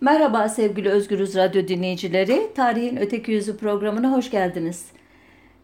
[0.00, 2.42] Merhaba sevgili Özgürüz Radyo dinleyicileri.
[2.54, 4.86] Tarihin Öteki Yüzü programına hoş geldiniz.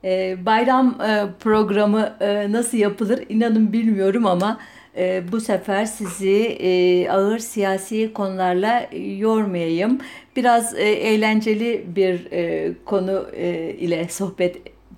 [0.04, 4.58] Ee, bayram e, programı e, nasıl yapılır inanın bilmiyorum ama
[4.96, 8.88] e, bu sefer sizi e, ağır siyasi konularla
[9.18, 9.98] yormayayım.
[10.36, 14.08] Biraz e, eğlenceli bir e, konu e, ile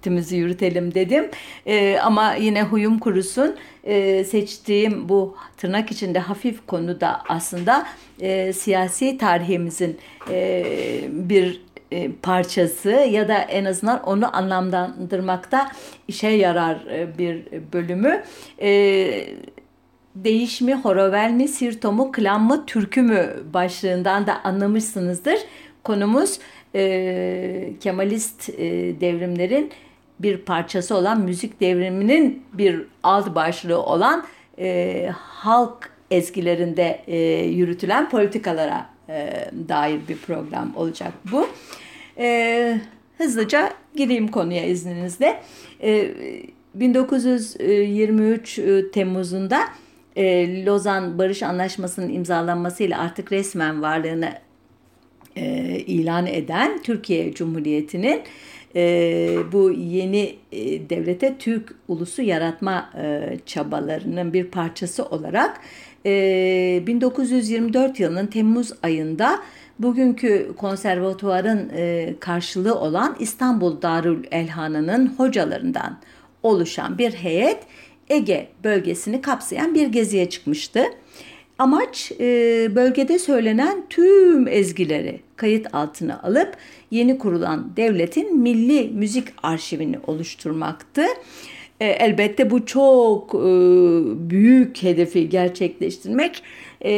[0.05, 1.31] sohbetimizi yürütelim dedim.
[1.67, 3.57] E, ama yine huyum kurusun.
[3.85, 7.87] E, seçtiğim bu tırnak içinde hafif konu da aslında
[8.21, 9.99] e, siyasi tarihimizin
[10.31, 10.65] e,
[11.09, 15.71] bir e, parçası ya da en azından onu anlamlandırmakta
[16.09, 18.23] işe yarar e, bir bölümü.
[18.61, 19.29] E,
[20.15, 25.39] Değiş mi, Horovel mi, Sirto mu, Klan mı, Türkü mü başlığından da anlamışsınızdır.
[25.85, 26.39] Konumuz
[26.75, 29.71] e, Kemalist e, devrimlerin
[30.19, 34.25] bir parçası olan müzik devriminin bir alt başlığı olan
[34.59, 41.49] e, halk ezgilerinde e, yürütülen politikalara e, dair bir program olacak bu.
[42.19, 42.81] E,
[43.19, 45.43] hızlıca gireyim konuya izninizle.
[45.83, 46.15] E,
[46.75, 49.61] 1923 e, Temmuz'unda
[50.17, 54.33] e, Lozan Barış Anlaşması'nın imzalanmasıyla artık resmen varlığını
[55.37, 55.45] e,
[55.79, 58.23] ilan eden Türkiye Cumhuriyeti'nin
[58.77, 65.61] e, bu yeni e, devlete Türk ulusu yaratma e, çabalarının bir parçası olarak
[66.07, 69.41] e, 1924 yılının Temmuz ayında
[69.79, 75.99] bugünkü konservatuvarın e, karşılığı olan İstanbul Darül Elhanı'nın hocalarından
[76.43, 77.59] oluşan bir heyet
[78.09, 80.85] Ege bölgesini kapsayan bir geziye çıkmıştı.
[81.59, 82.27] Amaç e,
[82.75, 86.57] bölgede söylenen tüm ezgileri kayıt altına alıp
[86.91, 91.03] yeni kurulan devletin milli müzik arşivini oluşturmaktı.
[91.81, 93.39] E, elbette bu çok e,
[94.31, 96.43] büyük hedefi gerçekleştirmek
[96.85, 96.93] e,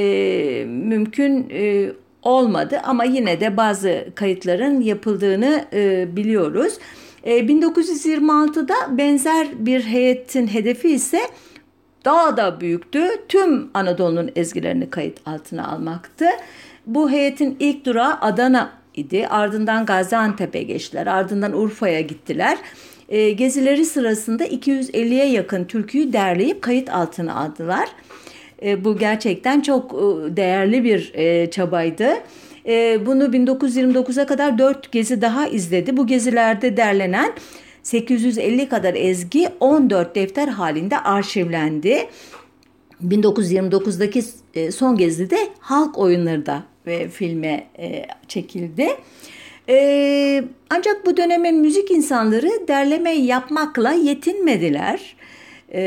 [0.68, 6.78] mümkün e, olmadı ama yine de bazı kayıtların yapıldığını e, biliyoruz.
[7.26, 11.20] 1926'da e, benzer bir heyetin hedefi ise
[12.06, 13.04] daha da büyüktü.
[13.28, 16.26] Tüm Anadolu'nun ezgilerini kayıt altına almaktı.
[16.86, 19.26] Bu heyetin ilk durağı Adana idi.
[19.28, 21.06] Ardından Gaziantep'e geçtiler.
[21.06, 22.58] Ardından Urfa'ya gittiler.
[23.08, 27.88] E, gezileri sırasında 250'ye yakın türküyü derleyip kayıt altına aldılar.
[28.62, 32.08] E, bu gerçekten çok e, değerli bir e, çabaydı.
[32.66, 35.96] E, bunu 1929'a kadar 4 gezi daha izledi.
[35.96, 37.32] Bu gezilerde derlenen
[37.86, 42.08] 850 kadar ezgi 14 defter halinde arşivlendi.
[43.04, 44.22] 1929'daki
[44.54, 48.88] e, son gezide halk oyunları da ve filme e, çekildi.
[49.68, 55.16] E, ancak bu dönemin müzik insanları derleme yapmakla yetinmediler.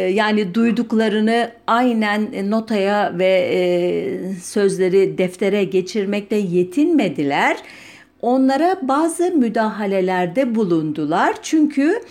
[0.10, 3.52] Yani duyduklarını aynen notaya ve
[4.44, 7.58] sözleri deftere geçirmekle yetinmediler.
[8.22, 11.36] Onlara bazı müdahalelerde bulundular.
[11.42, 12.02] Çünkü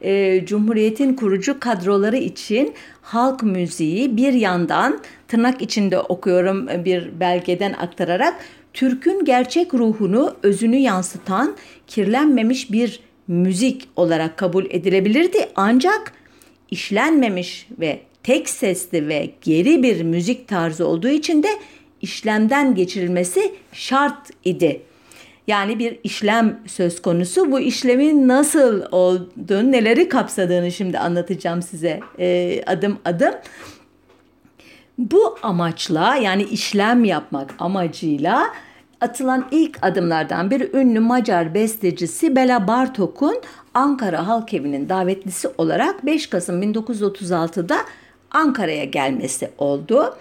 [0.00, 8.34] e, Cumhuriyet'in kurucu kadroları için halk müziği bir yandan tırnak içinde okuyorum bir belgeden aktararak
[8.72, 11.56] Türk'ün gerçek ruhunu, özünü yansıtan
[11.86, 15.48] kirlenmemiş bir müzik olarak kabul edilebilirdi.
[15.56, 16.12] Ancak
[16.70, 21.48] işlenmemiş ve tek sesli ve geri bir müzik tarzı olduğu için de
[22.02, 24.82] işlemden geçirilmesi şart idi.
[25.46, 27.52] Yani bir işlem söz konusu.
[27.52, 33.34] Bu işlemin nasıl olduğunu, neleri kapsadığını şimdi anlatacağım size e, adım adım.
[34.98, 38.46] Bu amaçla yani işlem yapmak amacıyla
[39.00, 43.40] atılan ilk adımlardan bir ünlü Macar bestecisi Bela Bartok'un
[43.74, 47.76] Ankara Halk Evi'nin davetlisi olarak 5 Kasım 1936'da
[48.30, 50.16] Ankara'ya gelmesi oldu.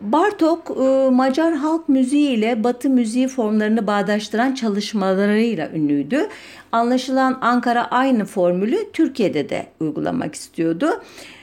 [0.00, 6.28] Bartok e, Macar halk müziği ile Batı müziği formlarını bağdaştıran çalışmalarıyla ünlüydü.
[6.72, 10.88] Anlaşılan Ankara aynı formülü Türkiye'de de uygulamak istiyordu.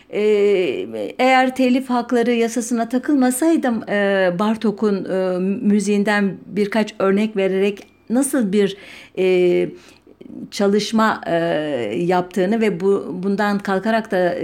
[0.09, 0.21] E,
[1.19, 5.09] eğer telif hakları yasasına takılmasaydım e, Bartok'un
[5.41, 8.77] müziğinden birkaç örnek vererek nasıl bir
[10.51, 11.21] çalışma
[11.95, 14.35] yaptığını ve bu bundan kalkarak da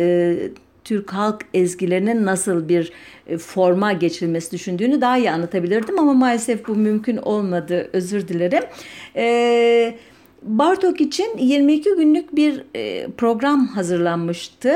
[0.90, 2.92] Türk halk ezgilerinin nasıl bir
[3.28, 7.90] e, forma geçirilmesi düşündüğünü daha iyi anlatabilirdim ama maalesef bu mümkün olmadı.
[7.94, 8.64] Özür dilerim.
[9.16, 9.96] E,
[10.42, 14.76] Bartok için 22 günlük bir e, program hazırlanmıştı.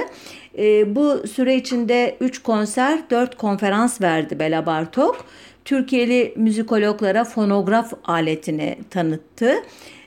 [0.96, 5.26] Bu süre içinde 3 konser, 4 konferans verdi Bela Bartok.
[5.66, 9.54] Türkiye'li müzikologlara fonograf aletini tanıttı.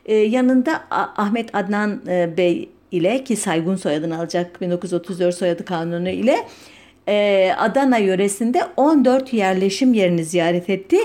[0.09, 2.00] Yanında Ahmet Adnan
[2.37, 6.37] Bey ile ki Saygun soyadını alacak 1934 soyadı kanunu ile
[7.09, 10.99] e, Adana yöresinde 14 yerleşim yerini ziyaret etti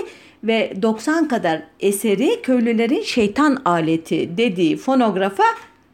[0.44, 5.44] ve 90 kadar eseri köylülerin şeytan aleti dediği fonografa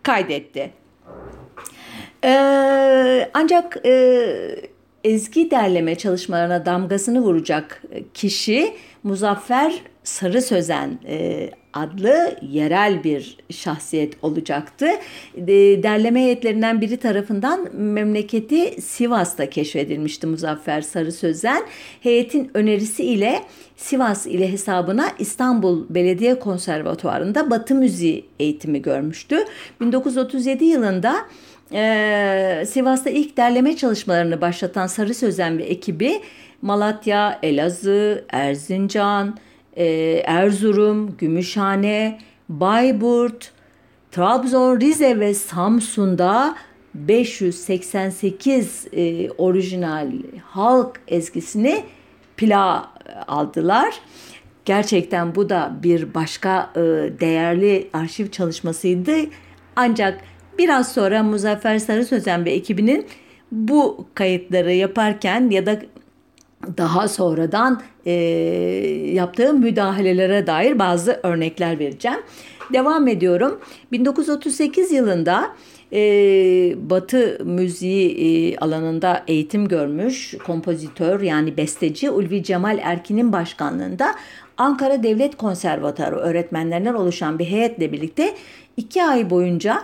[0.03, 0.71] kaydetti.
[2.25, 4.25] Ee, ancak e,
[5.05, 7.83] ezgi derleme çalışmalarına damgasını vuracak
[8.15, 14.87] kişi Muzaffer Sarı Sözen e, adlı yerel bir şahsiyet olacaktı.
[15.37, 15.47] E,
[15.83, 21.63] derleme heyetlerinden biri tarafından memleketi Sivas'ta keşfedilmişti Muzaffer Sarı Sözen.
[22.01, 23.43] Heyetin önerisi ile
[23.77, 29.45] Sivas ile hesabına İstanbul Belediye Konservatuvarı'nda Batı Müziği eğitimi görmüştü.
[29.81, 31.17] 1937 yılında
[31.73, 36.21] ee, Sivas'ta ilk derleme çalışmalarını başlatan Sarı Sözen ve ekibi
[36.63, 39.39] Malatya, Elazığ, Erzincan,
[40.25, 43.53] Erzurum, Gümüşhane, Bayburt,
[44.11, 46.55] Trabzon, Rize ve Samsun'da
[46.95, 51.85] 588 e, orijinal halk ezgisini
[52.37, 52.93] pla
[53.27, 53.95] aldılar.
[54.65, 56.81] Gerçekten bu da bir başka e,
[57.21, 59.17] değerli arşiv çalışmasıydı.
[59.77, 60.21] Ancak
[60.59, 63.07] biraz sonra Muzaffer Sarı Sözen ve ekibinin
[63.53, 65.81] bu kayıtları yaparken ya da
[66.77, 68.13] daha sonradan e,
[69.13, 72.19] yaptığı müdahalelere dair bazı örnekler vereceğim.
[72.73, 73.61] Devam ediyorum.
[73.93, 75.51] 1938 yılında
[75.93, 76.01] e,
[76.91, 84.15] Batı müziği e, alanında eğitim görmüş kompozitör yani besteci Ulvi Cemal Erkin'in başkanlığında
[84.59, 88.35] Ankara Devlet Konservatuarı öğretmenlerinden oluşan bir heyetle birlikte
[88.77, 89.83] iki ay boyunca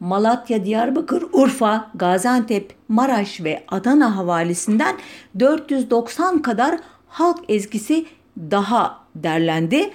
[0.00, 4.96] Malatya, Diyarbakır, Urfa, Gaziantep, Maraş ve Adana havalisinden
[5.40, 6.78] 490 kadar
[7.08, 8.06] halk ezgisi
[8.38, 9.90] daha derlendi.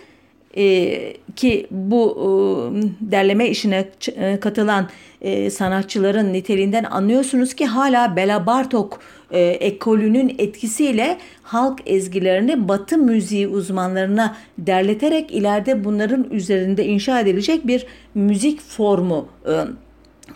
[0.58, 4.90] Ee, ki bu e, derleme işine e, katılan
[5.22, 9.00] e, sanatçıların niteliğinden anlıyorsunuz ki hala Bela Bartok
[9.32, 17.86] e, ekolünün etkisiyle halk ezgilerini batı müziği uzmanlarına derleterek ileride bunların üzerinde inşa edilecek bir
[18.16, 19.54] müzik formu e,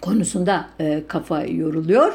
[0.02, 2.14] konusunda e, kafa yoruluyor.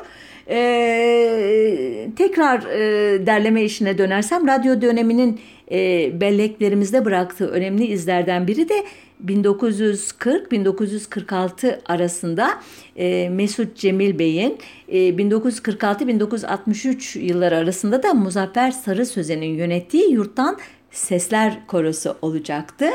[0.51, 5.41] E, tekrar e, derleme işine dönersem radyo döneminin
[5.71, 8.85] e, belleklerimizde bıraktığı önemli izlerden biri de
[9.27, 12.51] 1940-1946 arasında
[12.97, 20.59] e, Mesut Cemil Bey'in e, 1946-1963 yılları arasında da Muzaffer Sarı Sözen'in yönettiği Yurttan
[20.91, 22.87] Sesler Korosu olacaktı.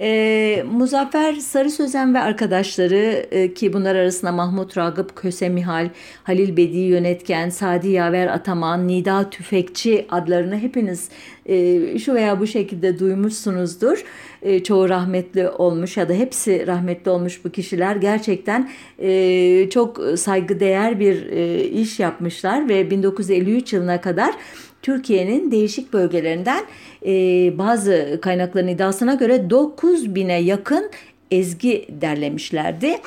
[0.00, 5.88] E, Muzaffer Sarı Sözen ve arkadaşları e, ki bunlar arasında Mahmut Ragıp Köse Mihal,
[6.22, 11.08] Halil Bedi Yönetken, Sadi Yaver Ataman, Nida Tüfekçi adlarını hepiniz
[11.46, 14.04] e, şu veya bu şekilde duymuşsunuzdur.
[14.42, 21.00] E, çoğu rahmetli olmuş ya da hepsi rahmetli olmuş bu kişiler gerçekten e, çok saygıdeğer
[21.00, 24.34] bir e, iş yapmışlar ve 1953 yılına kadar
[24.84, 26.64] Türkiye'nin değişik bölgelerinden
[27.06, 27.12] e,
[27.58, 30.90] bazı kaynakların iddiasına göre 9 bine yakın
[31.30, 32.98] ezgi derlemişlerdi.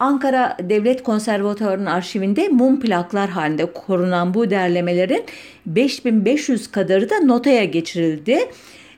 [0.00, 5.24] Ankara Devlet Konservatuvarı'nın arşivinde mum plaklar halinde korunan bu derlemelerin
[5.66, 8.38] 5500 kadarı da notaya geçirildi.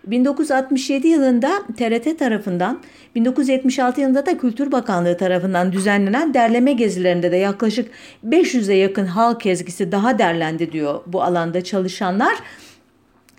[0.06, 2.82] 1967 yılında TRT tarafından,
[3.14, 7.90] 1976 yılında da Kültür Bakanlığı tarafından düzenlenen derleme gezilerinde de yaklaşık
[8.26, 12.34] 500'e yakın halk ezgisi daha derlendi diyor bu alanda çalışanlar.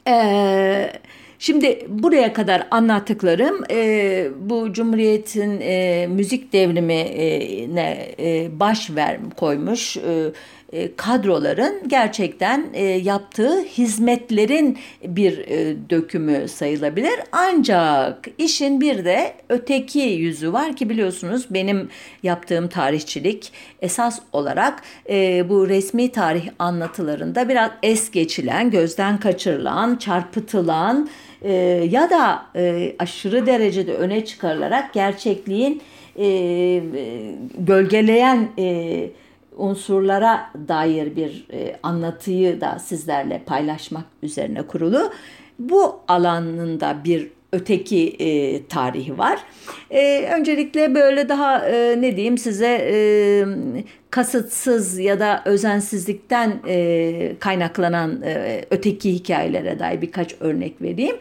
[0.08, 0.92] Eee
[1.40, 10.32] Şimdi buraya kadar anlattıklarım e, bu Cumhuriyet'in e, müzik devrimine e, baş ver koymuş e,
[10.74, 17.20] e, kadroların gerçekten e, yaptığı hizmetlerin bir e, dökümü sayılabilir.
[17.32, 21.90] Ancak işin bir de öteki yüzü var ki biliyorsunuz benim
[22.24, 24.82] yaptığım tarihçilik esas olarak
[25.50, 31.10] bu resmi tarih anlatılarında biraz es geçilen, gözden kaçırılan, çarpıtılan
[31.90, 32.46] ya da
[33.00, 35.82] aşırı derecede öne çıkarılarak gerçekliğin
[37.58, 38.50] gölgeleyen
[39.58, 45.12] unsurlara dair bir e, anlatıyı da sizlerle paylaşmak üzerine kurulu.
[45.60, 49.40] Bu alanında bir öteki e, tarihi var.
[49.92, 52.98] E, öncelikle böyle daha e, ne diyeyim size e,
[54.10, 61.16] kasıtsız ya da özensizlikten e, kaynaklanan e, öteki hikayelere dair birkaç örnek vereyim.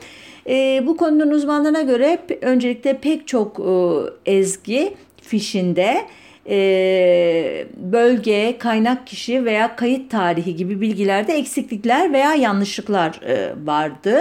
[0.49, 6.07] E, bu konunun uzmanlarına göre öncelikle pek çok e, ezgi fişinde
[6.49, 14.21] e, bölge, kaynak kişi veya kayıt tarihi gibi bilgilerde eksiklikler veya yanlışlıklar e, vardı.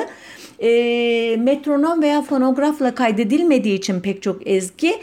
[0.59, 0.69] E,
[1.39, 4.93] metronom veya fonografla kaydedilmediği için pek çok ezgi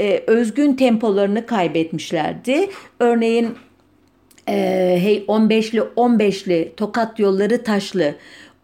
[0.00, 2.70] e, özgün tempolarını kaybetmişlerdi.
[3.00, 3.48] Örneğin
[4.48, 4.54] e,
[5.00, 8.14] hey 15'li 15'li Tokat yolları taşlı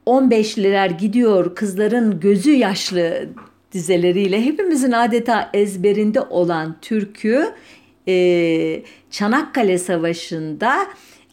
[0.06, 3.28] 15'liler gidiyor kızların gözü yaşlı
[3.72, 7.46] dizeleriyle hepimizin adeta ezberinde olan türkü
[8.08, 10.86] e, Çanakkale Savaşı'nda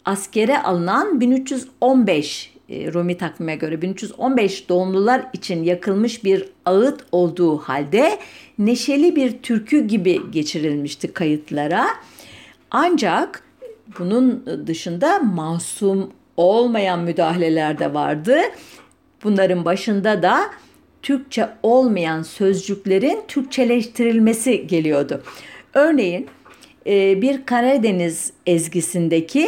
[0.05, 8.19] askere alınan 1315 e, Rumi takvime göre 1315 doğumlular için yakılmış bir ağıt olduğu halde
[8.59, 11.87] neşeli bir türkü gibi geçirilmişti kayıtlara.
[12.71, 13.43] Ancak
[13.99, 18.37] bunun dışında masum olmayan müdahaleler de vardı.
[19.23, 20.41] Bunların başında da
[21.01, 25.21] Türkçe olmayan sözcüklerin Türkçeleştirilmesi geliyordu.
[25.73, 26.27] Örneğin
[26.87, 29.47] e, bir Karadeniz ezgisindeki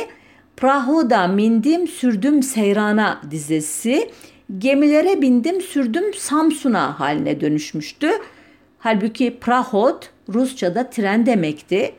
[0.57, 4.09] Praho'da mindim sürdüm seyrana dizesi
[4.57, 8.09] gemilere bindim sürdüm Samsun'a haline dönüşmüştü.
[8.79, 11.91] Halbuki Prahod Rusça'da tren demekti.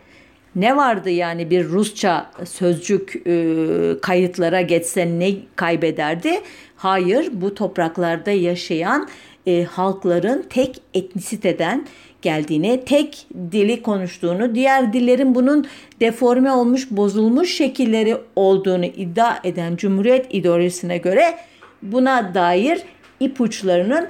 [0.56, 3.56] Ne vardı yani bir Rusça sözcük e,
[4.02, 6.40] kayıtlara geçse ne kaybederdi?
[6.76, 9.08] Hayır bu topraklarda yaşayan
[9.46, 11.86] e, halkların tek etnisiteden
[12.24, 15.66] geldiğini, tek dili konuştuğunu, diğer dillerin bunun
[16.00, 21.38] deforme olmuş, bozulmuş şekilleri olduğunu iddia eden Cumhuriyet ideolojisine göre
[21.82, 22.82] buna dair
[23.20, 24.08] ipuçlarının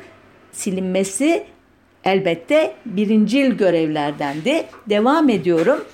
[0.52, 1.44] silinmesi
[2.04, 4.64] elbette birincil görevlerdendi.
[4.88, 5.84] Devam ediyorum.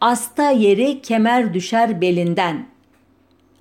[0.00, 2.66] Asta yeri kemer düşer belinden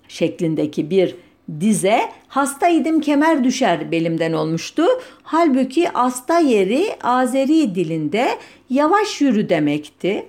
[0.07, 1.15] şeklindeki bir
[1.59, 4.83] dize hastaydım kemer düşer belimden olmuştu.
[5.23, 8.27] Halbuki asta yeri Azeri dilinde
[8.69, 10.25] yavaş yürü demekti.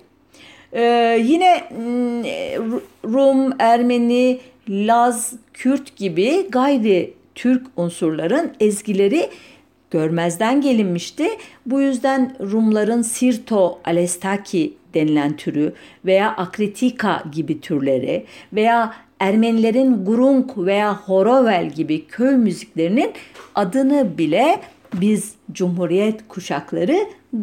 [0.73, 2.25] Ee, yine hmm,
[3.12, 9.28] Rum, Ermeni, Laz, Kürt gibi gayri Türk unsurların ezgileri
[9.90, 11.28] görmezden gelinmişti.
[11.66, 15.73] Bu yüzden Rumların Sirto Alestaki denilen türü
[16.04, 23.12] veya Akritika gibi türleri veya Ermenilerin gurung veya horovel gibi köy müziklerinin
[23.54, 24.60] adını bile
[24.94, 26.96] biz Cumhuriyet kuşakları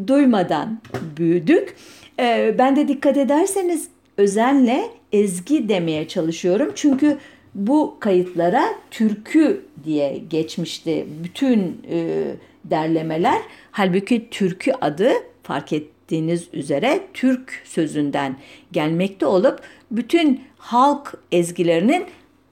[0.08, 0.80] duymadan
[1.18, 1.76] büyüdük.
[2.20, 6.72] Ee, ben de dikkat ederseniz özenle ezgi demeye çalışıyorum.
[6.76, 7.18] Çünkü
[7.56, 12.24] bu kayıtlara türkü diye geçmişti bütün e,
[12.66, 13.42] derlemeler.
[13.72, 15.12] Halbuki türkü adı
[15.44, 18.36] fark ettiğiniz üzere Türk sözünden
[18.72, 22.06] gelmekte olup bütün halk ezgilerinin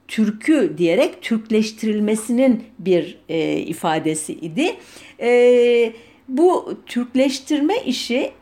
[0.08, 4.76] türkü diyerek Türkleştirilmesinin bir e, ifadesi idi.
[5.20, 5.92] E,
[6.28, 8.32] bu Türkleştirme işi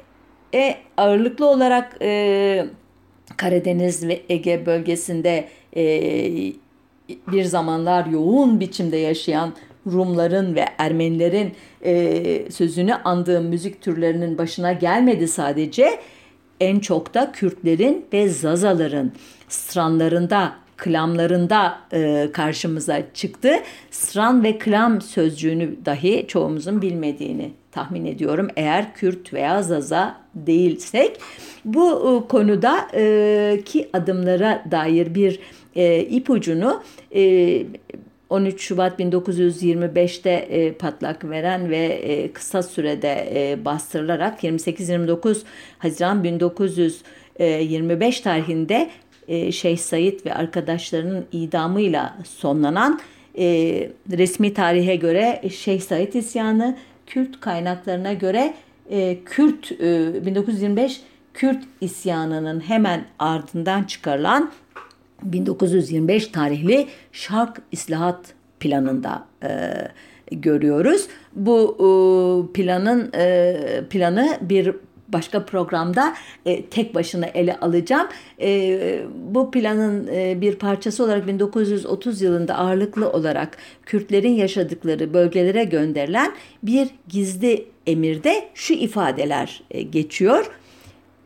[0.54, 2.66] e, ağırlıklı olarak e,
[3.37, 5.82] Karadeniz ve Ege bölgesinde e,
[7.08, 9.54] bir zamanlar yoğun biçimde yaşayan
[9.87, 11.52] Rumların ve Ermenilerin
[11.85, 16.00] e, sözünü andığı müzik türlerinin başına gelmedi sadece
[16.61, 19.12] en çok da Kürtlerin ve Zazaların
[19.48, 23.52] stranlarında, klamlarında e, karşımıza çıktı.
[23.90, 31.20] Stran ve klam sözcüğünü dahi çoğumuzun bilmediğini tahmin ediyorum eğer Kürt veya Zaza değilsek.
[31.64, 35.40] Bu e, konuda e, ki adımlara dair bir
[35.76, 36.82] e, ipucunu
[37.14, 37.66] e,
[38.30, 45.38] 13 Şubat 1925'te e, patlak veren ve e, kısa sürede e, bastırılarak 28-29
[45.78, 48.90] Haziran 1925 tarihinde
[49.28, 53.00] e, Şeyh Said ve arkadaşlarının idamıyla sonlanan
[53.38, 53.45] e,
[54.11, 58.54] resmi tarihe göre Şeyh Said isyanı, Kürt kaynaklarına göre
[58.90, 61.00] e, Kürt e, 1925
[61.35, 64.50] Kürt isyanının hemen ardından çıkarılan
[65.23, 69.49] 1925 tarihli Şark İslahat planında e,
[70.30, 71.06] görüyoruz.
[71.35, 71.88] Bu e,
[72.52, 73.56] planın e,
[73.90, 74.75] planı bir
[75.08, 76.14] başka programda
[76.46, 78.08] e, tek başına ele alacağım.
[78.40, 86.32] E, bu planın e, bir parçası olarak 1930 yılında ağırlıklı olarak Kürtlerin yaşadıkları bölgelere gönderilen
[86.62, 90.50] bir gizli emirde şu ifadeler e, geçiyor.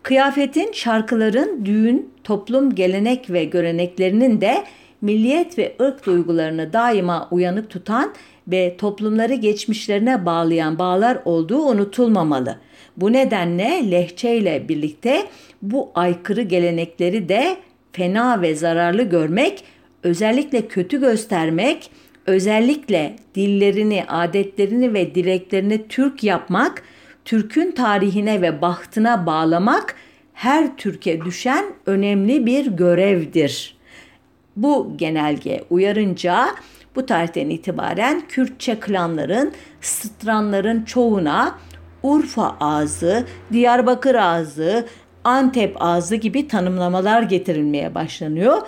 [0.02, 4.64] Kıyafetin, şarkıların, düğün, toplum, gelenek ve göreneklerinin de
[5.00, 8.14] milliyet ve ırk duygularını daima uyanık tutan
[8.49, 12.56] ve toplumları geçmişlerine bağlayan bağlar olduğu unutulmamalı.
[13.00, 15.26] Bu nedenle lehçeyle birlikte
[15.62, 17.57] bu aykırı gelenekleri de
[17.92, 19.64] fena ve zararlı görmek,
[20.02, 21.90] özellikle kötü göstermek,
[22.26, 26.83] özellikle dillerini, adetlerini ve dileklerini Türk yapmak,
[27.25, 29.95] Türk'ün tarihine ve bahtına bağlamak
[30.33, 33.76] her Türkiye düşen önemli bir görevdir.
[34.57, 36.47] Bu genelge uyarınca
[36.97, 41.59] bu tarihten itibaren Kürtçe klanların, stranların çoğuna
[42.02, 44.87] Urfa ağzı, Diyarbakır ağzı,
[45.25, 48.59] Antep ağzı gibi tanımlamalar getirilmeye başlanıyor.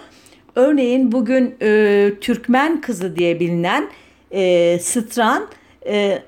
[0.55, 3.89] Örneğin bugün e, Türkmen kızı diye bilinen
[4.31, 5.49] e, Stran
[5.87, 6.23] e,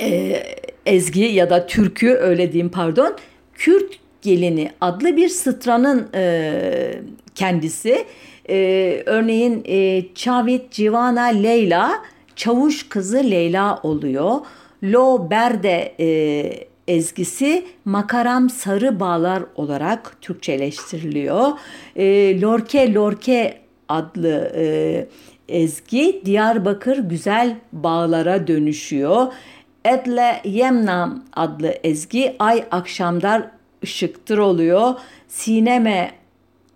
[0.00, 0.42] e,
[0.86, 3.16] ezgi ya da türkü öyle diyeyim pardon
[3.54, 7.00] Kürt gelini adlı bir Stran'ın e,
[7.34, 8.04] kendisi.
[8.48, 11.92] E, örneğin e, Çavit Civana Leyla
[12.36, 14.40] Çavuş kızı Leyla oluyor.
[14.84, 21.48] Lo Berde e, ezgisi makaram sarı bağlar olarak Türkçeleştiriliyor.
[21.96, 25.06] E, Lorke Lorke adlı e,
[25.48, 29.26] ezgi Diyarbakır güzel bağlara dönüşüyor.
[29.84, 33.42] Edle Yemnam adlı ezgi ay akşamlar
[33.84, 34.94] ışıktır oluyor.
[35.28, 36.10] Sineme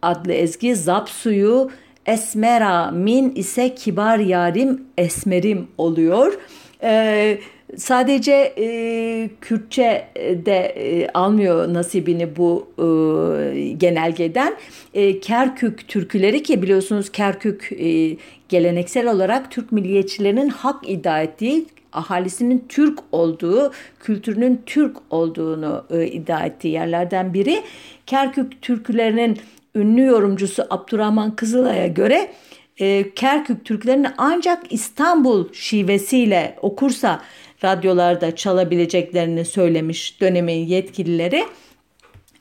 [0.02, 1.70] adlı ezgi zap suyu
[2.06, 6.38] esmera min ise kibar yarim esmerim oluyor.
[6.82, 7.38] Ee,
[7.76, 10.08] sadece e, Kürtçe
[10.46, 14.56] de e, almıyor nasibini bu e, genelgeden.
[14.94, 18.16] E, Kerkük türküleri ki biliyorsunuz Kerkük e,
[18.48, 26.46] geleneksel olarak Türk milliyetçilerinin hak iddia ettiği ahalisinin Türk olduğu, kültürünün Türk olduğunu e, iddia
[26.46, 27.62] ettiği yerlerden biri.
[28.06, 29.38] Kerkük türkülerinin
[29.74, 32.30] ünlü yorumcusu Abdurrahman Kızılay'a göre
[32.78, 37.20] e, Kerkük türkülerini ancak İstanbul şivesiyle okursa
[37.64, 41.44] radyolarda çalabileceklerini söylemiş dönemin yetkilileri.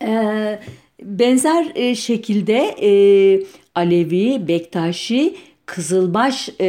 [0.02, 0.60] E,
[1.02, 2.90] benzer e, şekilde e,
[3.76, 6.66] Alevi, Bektaşi, Kızılbaş e,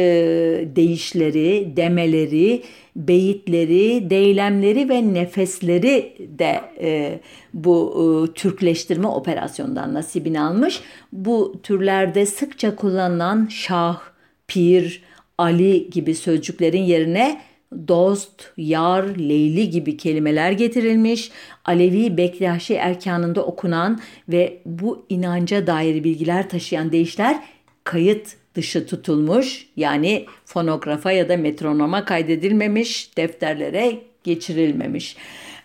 [0.75, 2.63] deyişleri, demeleri,
[2.95, 7.19] beyitleri, deylemleri ve nefesleri de e,
[7.53, 10.81] bu Türkleştirme operasyonundan nasibini almış.
[11.13, 14.01] Bu türlerde sıkça kullanılan şah,
[14.47, 15.03] pir,
[15.37, 17.41] Ali gibi sözcüklerin yerine
[17.87, 21.31] dost, yar, leyli gibi kelimeler getirilmiş.
[21.65, 23.99] Alevi Bektaşi erkanında okunan
[24.29, 27.39] ve bu inanca dair bilgiler taşıyan deyişler
[27.83, 35.15] kayıt dışı tutulmuş yani fonografa ya da metronoma kaydedilmemiş, defterlere geçirilmemiş.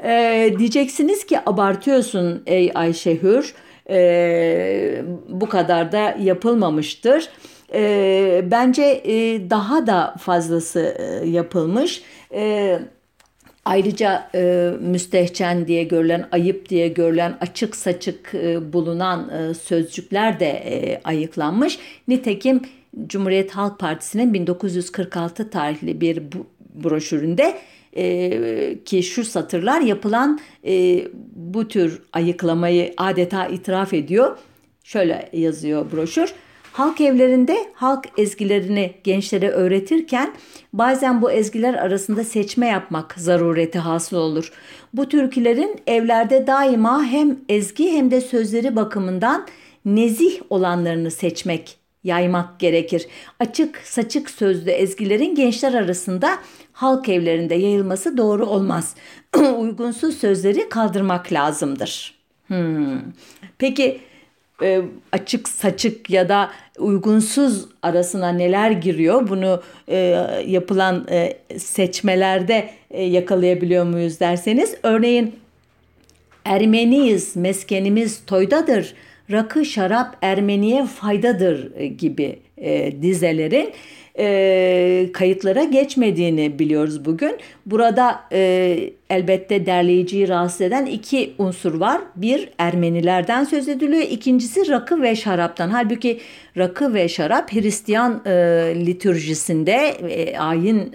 [0.04, 3.54] Ee, diyeceksiniz ki abartıyorsun ey Ayşe Hür,
[3.90, 7.28] ee, bu kadar da yapılmamıştır.
[7.74, 12.02] Ee, bence e, daha da fazlası e, yapılmış.
[12.30, 12.80] Evet
[13.64, 20.46] Ayrıca e, müstehcen diye görülen, ayıp diye görülen, açık saçık e, bulunan e, sözcükler de
[20.46, 21.78] e, ayıklanmış.
[22.08, 22.62] Nitekim
[23.06, 26.22] Cumhuriyet Halk Partisi'nin 1946 tarihli bir
[26.74, 27.58] broşüründe
[27.96, 34.38] e, ki şu satırlar yapılan e, bu tür ayıklamayı adeta itiraf ediyor.
[34.84, 36.34] Şöyle yazıyor broşür.
[36.74, 40.34] Halk evlerinde halk ezgilerini gençlere öğretirken
[40.72, 44.52] bazen bu ezgiler arasında seçme yapmak zarureti hasıl olur.
[44.94, 49.46] Bu türkülerin evlerde daima hem ezgi hem de sözleri bakımından
[49.84, 53.06] nezih olanlarını seçmek, yaymak gerekir.
[53.40, 56.38] Açık saçık sözlü ezgilerin gençler arasında
[56.72, 58.94] halk evlerinde yayılması doğru olmaz.
[59.58, 62.14] Uygunsuz sözleri kaldırmak lazımdır.
[62.48, 63.00] Hmm.
[63.58, 64.00] Peki
[64.62, 69.28] e, açık saçık ya da uygunsuz arasına neler giriyor?
[69.28, 69.96] Bunu e,
[70.46, 74.74] yapılan e, seçmelerde e, yakalayabiliyor muyuz derseniz?
[74.82, 75.34] Örneğin
[76.44, 78.94] Ermeniyiz meskenimiz toydadır
[79.30, 83.72] rakı şarap Ermeniye faydadır e, gibi e, dizelerin
[84.18, 87.36] e, kayıtlara geçmediğini biliyoruz bugün.
[87.66, 92.00] Burada e, elbette derleyiciyi rahatsız eden iki unsur var.
[92.16, 94.02] Bir Ermenilerden söz ediliyor.
[94.02, 95.68] İkincisi rakı ve şaraptan.
[95.68, 96.20] Halbuki
[96.56, 98.30] rakı ve şarap Hristiyan e,
[98.86, 100.92] litürjisinde, e, ayin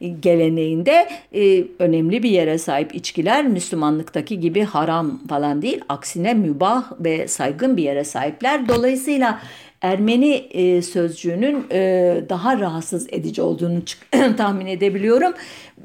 [0.00, 3.46] e, geleneğinde e, önemli bir yere sahip içkiler.
[3.46, 5.80] Müslümanlıktaki gibi haram falan değil.
[5.88, 8.68] Aksine mübah ve saygın bir yere sahipler.
[8.68, 9.40] Dolayısıyla
[9.84, 13.82] Ermeni e, sözcüğünün e, daha rahatsız edici olduğunu
[14.36, 15.32] tahmin edebiliyorum.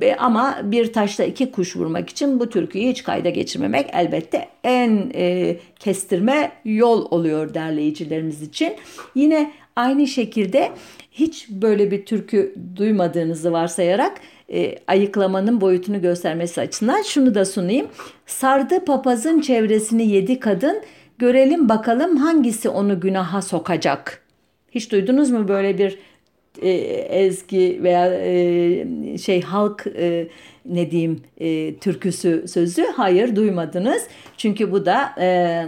[0.02, 5.12] E, ama bir taşla iki kuş vurmak için bu türküyü hiç kayda geçirmemek elbette en
[5.16, 8.74] e, kestirme yol oluyor derleyicilerimiz için.
[9.16, 10.72] Yine aynı şekilde
[11.12, 14.22] hiç böyle bir türkü duymadığınızı varsayarak
[14.54, 17.88] e, ayıklamanın boyutunu göstermesi açısından şunu da sunayım.
[18.26, 20.82] Sardı papazın çevresini yedi kadın
[21.20, 24.24] Görelim bakalım hangisi onu günaha sokacak.
[24.72, 26.00] Hiç duydunuz mu böyle bir
[26.62, 26.70] e,
[27.10, 30.28] ezgi veya e, şey halk e,
[30.66, 32.86] ne diyeyim e, türküsü sözü?
[32.96, 34.08] Hayır duymadınız.
[34.38, 35.66] Çünkü bu da e,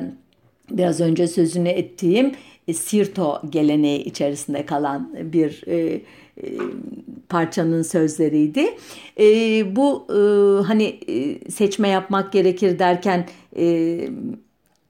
[0.72, 2.32] biraz önce sözünü ettiğim
[2.68, 6.02] e, Sirto geleneği içerisinde kalan bir e, e,
[7.30, 8.66] parçanın sözleriydi.
[9.20, 9.26] E,
[9.76, 10.20] bu e,
[10.64, 13.98] hani e, seçme yapmak gerekir derken e,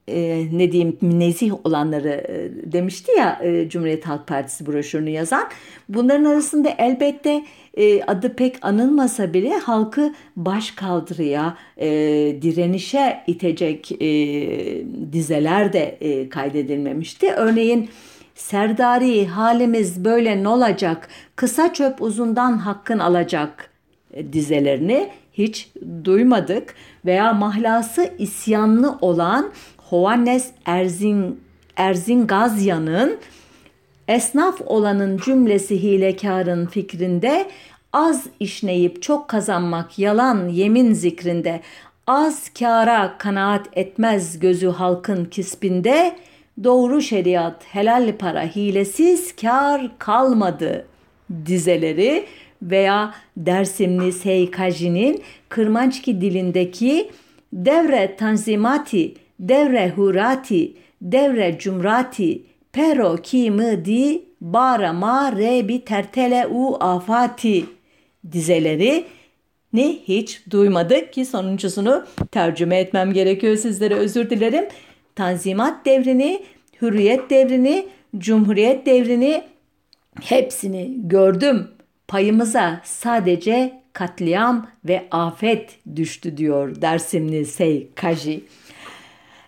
[0.08, 5.48] e, ne diyeyim nezih olanları e, demişti ya e, Cumhuriyet Halk Partisi broşürünü yazan.
[5.88, 7.44] Bunların arasında elbette
[7.76, 11.88] e, adı pek anılmasa bile halkı baş kaldırıya, e,
[12.42, 14.06] direnişe itecek e,
[15.12, 17.32] dizeler de e, kaydedilmemişti.
[17.32, 17.88] Örneğin
[18.34, 21.08] Serdari halimiz böyle ne olacak?
[21.36, 23.70] Kısa çöp uzundan hakkın alacak
[24.12, 25.72] e, dizelerini hiç
[26.04, 29.52] duymadık veya mahlası isyanlı olan
[29.92, 31.40] Johannes Erzin,
[31.76, 33.18] Erzingazyan'ın
[34.08, 37.48] esnaf olanın cümlesi hilekarın fikrinde
[37.92, 41.60] az işneyip çok kazanmak yalan yemin zikrinde
[42.06, 46.16] az kâra kanaat etmez gözü halkın kispinde
[46.64, 50.86] doğru şeriat helal para hilesiz kar kalmadı
[51.46, 52.26] dizeleri
[52.62, 57.10] veya Dersimli Seykaji'nin Kırmançki dilindeki
[57.52, 67.64] devre tanzimati, devre hurati, devre cumrati, pero kimi di bara ma rebi tertele u afati
[68.32, 69.04] dizeleri
[69.72, 74.64] ni hiç duymadık ki sonuncusunu tercüme etmem gerekiyor sizlere özür dilerim.
[75.14, 76.42] Tanzimat devrini,
[76.82, 77.86] hürriyet devrini,
[78.18, 79.44] cumhuriyet devrini
[80.20, 81.68] hepsini gördüm.
[82.08, 88.40] Payımıza sadece katliam ve afet düştü diyor Dersimli Sey Kaji.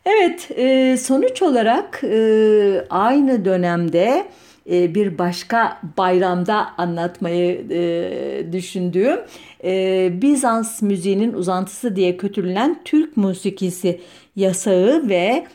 [0.07, 4.27] Evet e, sonuç olarak e, aynı dönemde
[4.71, 7.69] e, bir başka bayramda anlatmayı
[8.53, 9.19] düşündüğüm
[10.23, 14.01] Bizans müziğinin uzantısı diye kötülenen Türk musikisi
[14.37, 15.47] yasağı ve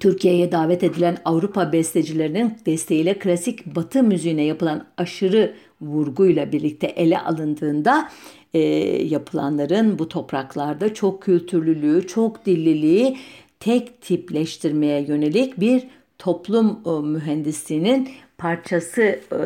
[0.00, 8.08] Türkiye'ye davet edilen Avrupa bestecilerinin desteğiyle klasik batı müziğine yapılan aşırı vurguyla birlikte ele alındığında
[8.54, 8.60] e,
[9.04, 13.16] yapılanların bu topraklarda çok kültürlülüğü, çok dilliliği
[13.60, 15.86] tek tipleştirmeye yönelik bir
[16.18, 19.40] toplum e, mühendisliğinin parçası e,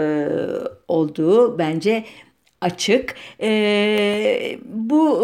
[0.89, 2.05] olduğu bence
[2.61, 3.15] açık.
[3.43, 5.21] E, bu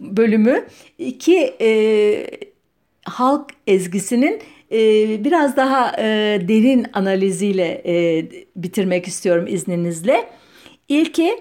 [0.00, 0.66] bölümü
[0.98, 1.54] iki
[3.04, 4.40] halk ezgisinin
[5.24, 5.92] biraz daha
[6.48, 7.82] derin analiziyle
[8.56, 10.28] bitirmek istiyorum izninizle.
[10.88, 11.38] İlki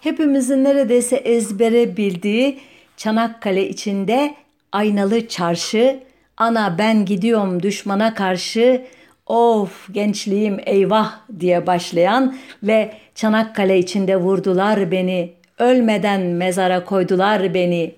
[0.00, 2.58] hepimizin neredeyse ezbere bildiği
[2.96, 4.34] Çanakkale içinde
[4.72, 6.00] aynalı çarşı,
[6.36, 8.84] ana ben gidiyorum düşmana karşı,
[9.26, 17.94] of gençliğim eyvah diye başlayan ve Çanakkale içinde vurdular beni, ölmeden mezara koydular beni,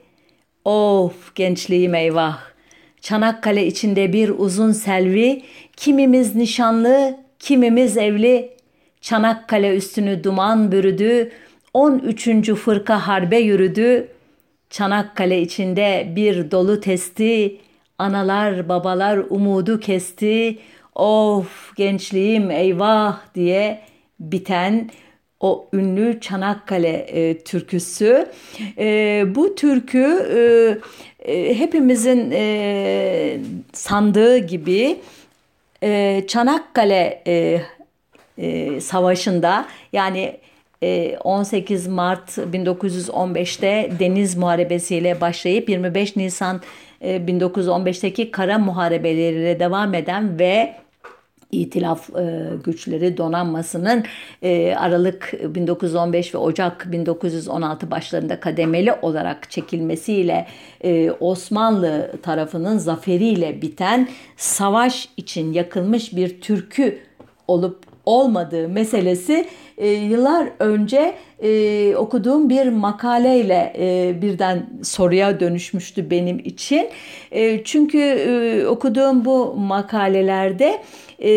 [0.65, 2.55] of gençliğim eyvah
[3.05, 5.43] Çanakkale içinde bir uzun selvi,
[5.77, 8.51] kimimiz nişanlı, kimimiz evli.
[9.01, 11.33] Çanakkale üstünü duman bürüdü,
[11.75, 12.55] 13.
[12.55, 14.09] fırka harbe yürüdü.
[14.75, 17.57] Çanakkale içinde bir dolu testi,
[17.99, 20.59] analar babalar umudu kesti.
[20.95, 23.81] Of gençliğim eyvah diye
[24.21, 24.91] biten
[25.41, 28.27] o ünlü Çanakkale e, türküsü.
[28.79, 30.43] E, bu türkü e,
[31.33, 33.39] e, hepimizin e,
[33.73, 34.97] sandığı gibi
[35.83, 37.61] e, Çanakkale e,
[38.39, 40.44] e, Savaşı'nda yani
[41.25, 46.61] 18 e, Mart 1915'te Deniz Muharebesi ile başlayıp 25 Nisan
[47.03, 50.85] 1915'teki kara muharebeleriyle devam eden ve
[51.53, 54.05] İtilaf e, güçleri donanmasının
[54.43, 60.47] e, Aralık 1915 ve Ocak 1916 başlarında kademeli olarak çekilmesiyle
[60.85, 66.99] e, Osmanlı tarafının zaferiyle biten savaş için yakılmış bir türkü
[67.49, 69.47] olup olmadığı meselesi
[69.79, 76.89] e, yıllar önce e, okuduğum bir makaleyle e, birden soruya dönüşmüştü benim için.
[77.31, 80.83] E, çünkü e, okuduğum bu makalelerde
[81.23, 81.31] e,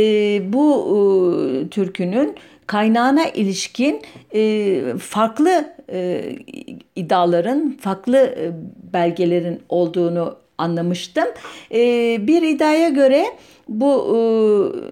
[0.53, 2.36] bu e, türkünün
[2.67, 4.01] kaynağına ilişkin
[4.34, 6.21] e, farklı e,
[6.95, 8.51] iddiaların, farklı e,
[8.93, 11.26] belgelerin olduğunu anlamıştım.
[11.72, 11.78] E,
[12.28, 13.26] bir iddiaya göre
[13.70, 14.17] bu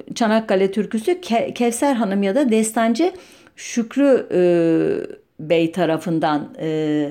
[0.10, 3.12] e, Çanakkale türküsü Ke Kevser Hanım ya da Destancı
[3.56, 4.40] Şükrü e,
[5.40, 7.10] Bey tarafından e,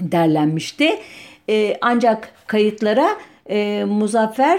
[0.00, 0.98] derlenmişti.
[1.80, 3.08] Ancak kayıtlara
[3.86, 4.58] Muzaffer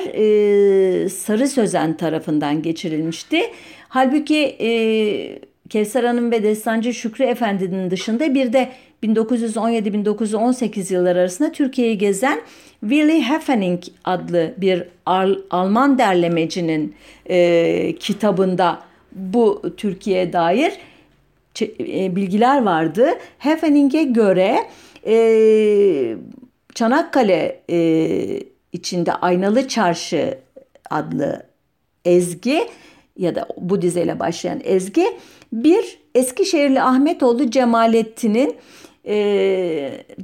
[1.09, 3.41] Sarı Sözen tarafından geçirilmişti.
[3.89, 4.55] Halbuki
[5.69, 8.69] Kevser Hanım ve Destancı Şükrü Efendi'nin dışında bir de
[9.03, 12.41] 1917-1918 yılları arasında Türkiye'yi gezen
[12.81, 16.95] Willy Heffening adlı bir Al Alman derlemecinin
[17.29, 18.79] e, kitabında
[19.11, 20.73] bu Türkiye'ye dair
[21.61, 23.09] e, bilgiler vardı.
[23.37, 24.69] Heffening'e göre
[25.05, 26.15] e,
[26.75, 30.37] Çanakkale e, içinde Aynalı Çarşı
[30.89, 31.43] adlı
[32.05, 32.67] ezgi
[33.17, 35.07] ya da bu dizeyle başlayan ezgi
[35.53, 38.55] bir Eskişehirli Ahmetoğlu Cemalettin'in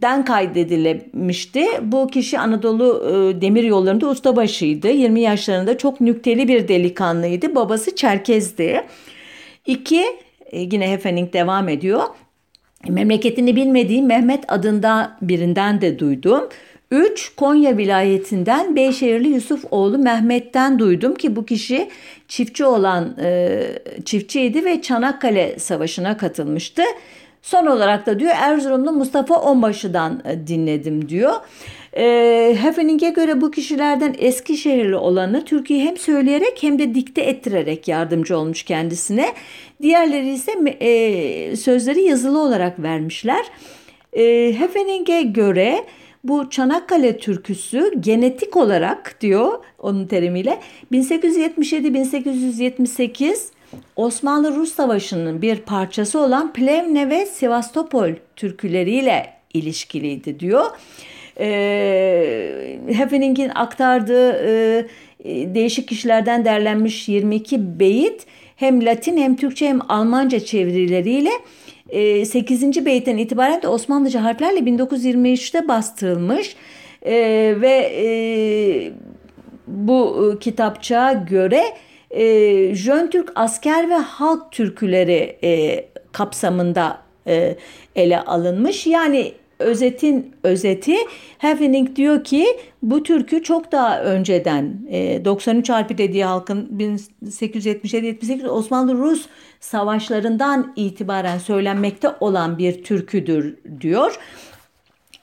[0.02, 1.66] den kaydedilmişti.
[1.82, 3.04] Bu kişi Anadolu
[3.42, 4.88] demir yollarında ustabaşıydı.
[4.88, 7.56] 20 yaşlarında çok nükteli bir delikanlıydı.
[7.56, 8.84] Babası Çerkez'di.
[9.66, 10.06] İki,
[10.54, 12.04] yine Hefening devam ediyor.
[12.90, 16.50] Memleketini bilmediğim Mehmet adında birinden de duydum.
[16.92, 17.36] 3.
[17.36, 21.90] Konya vilayetinden Beyşehirli Yusuf oğlu Mehmet'ten duydum ki bu kişi
[22.28, 23.62] çiftçi olan e,
[24.06, 26.82] çiftçiydi ve Çanakkale Savaşı'na katılmıştı.
[27.46, 31.34] Son olarak da diyor Erzurumlu Mustafa Onbaşı'dan e, dinledim diyor.
[31.98, 38.38] E, Heffening'e göre bu kişilerden Eskişehirli olanı Türkiye hem söyleyerek hem de dikte ettirerek yardımcı
[38.38, 39.34] olmuş kendisine.
[39.82, 43.46] Diğerleri ise e, sözleri yazılı olarak vermişler.
[44.14, 45.86] E, Heffening'e göre
[46.24, 50.60] bu Çanakkale türküsü genetik olarak diyor onun terimiyle
[50.92, 53.55] 1877-1878
[53.96, 60.66] Osmanlı-Rus Savaşı'nın bir parçası olan Plevne ve Sivastopol türküleriyle ilişkiliydi diyor.
[61.40, 64.86] E, Heffening'in aktardığı e,
[65.56, 68.26] değişik kişilerden derlenmiş 22 beyit
[68.56, 71.32] hem Latin hem Türkçe hem Almanca çevirileriyle
[72.26, 72.64] 8.
[72.64, 76.56] E, beyitten itibaren de Osmanlıca harflerle 1923'te bastırılmış
[77.06, 77.14] e,
[77.62, 78.08] ve e,
[79.68, 81.64] bu kitapçığa göre
[82.16, 86.98] e, Jön Türk asker ve halk türküleri e, kapsamında
[87.28, 87.56] e,
[87.96, 88.88] ele alınmış.
[88.88, 90.96] Yani özetin özeti
[91.38, 92.46] Heffening diyor ki
[92.82, 96.70] bu türkü çok daha önceden e, 93 harfi dediği halkın
[97.24, 99.26] 1877-78 Osmanlı-Rus
[99.60, 104.20] savaşlarından itibaren söylenmekte olan bir türküdür diyor.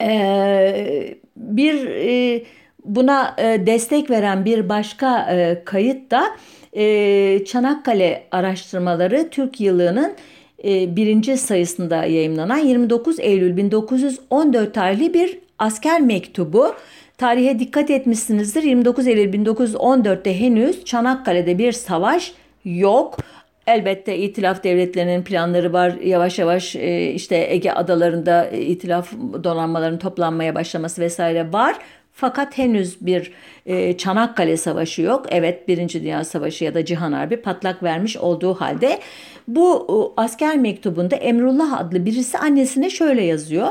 [0.01, 2.43] E, bir e,
[2.85, 6.23] buna e, destek veren bir başka e, kayıt da
[6.75, 10.13] e, Çanakkale araştırmaları Türk yılının
[10.63, 16.75] e, birinci sayısında yayımlanan 29 Eylül 1914 tarihli bir asker mektubu.
[17.17, 18.63] Tarihe dikkat etmişsinizdir.
[18.63, 22.33] 29 Eylül 1914'te henüz Çanakkale'de bir savaş
[22.65, 23.17] yok.
[23.67, 25.93] Elbette itilaf devletlerinin planları var.
[26.03, 31.75] Yavaş yavaş e, işte Ege adalarında itilaf donanmalarının toplanmaya başlaması vesaire var.
[32.13, 33.31] Fakat henüz bir
[33.65, 35.25] e, Çanakkale Savaşı yok.
[35.29, 38.99] Evet Birinci Dünya Savaşı ya da Cihan Harbi patlak vermiş olduğu halde
[39.47, 43.67] bu asker mektubunda Emrullah adlı birisi annesine şöyle yazıyor.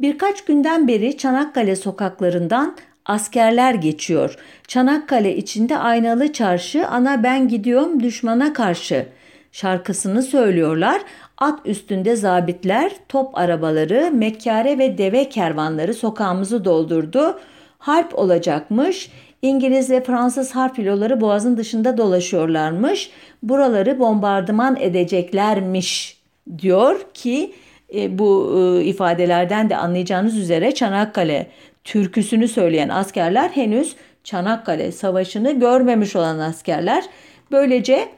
[0.00, 4.36] Birkaç günden beri Çanakkale sokaklarından askerler geçiyor.
[4.68, 9.06] Çanakkale içinde aynalı çarşı ana ben gidiyorum düşmana karşı
[9.52, 11.02] şarkısını söylüyorlar.
[11.38, 17.38] At üstünde zabitler, top arabaları, mekkare ve deve kervanları sokağımızı doldurdu.
[17.80, 19.10] Harp olacakmış.
[19.42, 23.10] İngiliz ve Fransız harp filoları boğazın dışında dolaşıyorlarmış.
[23.42, 26.20] Buraları bombardıman edeceklermiş
[26.58, 27.52] diyor ki
[27.94, 31.46] e, bu e, ifadelerden de anlayacağınız üzere Çanakkale
[31.84, 37.04] türküsünü söyleyen askerler henüz Çanakkale Savaşı'nı görmemiş olan askerler.
[37.52, 38.08] Böylece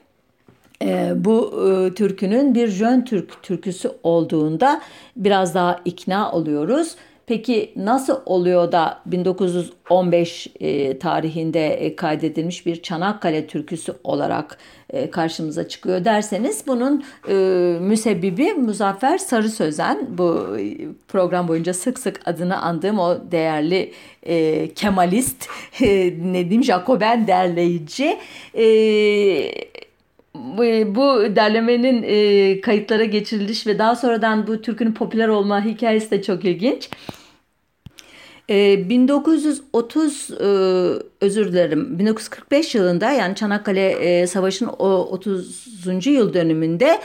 [0.83, 4.81] e, bu e, türkünün bir Jön Türk türküsü olduğunda
[5.17, 6.97] biraz daha ikna oluyoruz.
[7.33, 14.59] Peki nasıl oluyor da 1915 e, tarihinde e, kaydedilmiş bir Çanakkale türküsü olarak
[14.91, 17.35] e, karşımıza çıkıyor derseniz bunun e,
[17.81, 20.07] müsebbibi Muzaffer Sarı Sözen.
[20.19, 20.77] Bu e,
[21.09, 23.93] program boyunca sık sık adını andığım o değerli
[24.23, 25.49] e, Kemalist,
[25.83, 25.87] e,
[26.23, 28.19] ne diyeyim Jacoben derleyici.
[28.55, 28.65] E,
[30.95, 36.45] bu derlemenin e, kayıtlara geçiriliş ve daha sonradan bu türkünün popüler olma hikayesi de çok
[36.45, 36.89] ilginç.
[38.53, 40.45] E, 1930 e,
[41.21, 46.07] özür dilerim 1945 yılında yani Çanakkale e, Savaşı'nın o 30.
[46.07, 46.99] yıl dönümünde